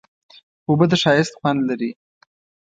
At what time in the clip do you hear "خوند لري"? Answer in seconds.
1.39-1.91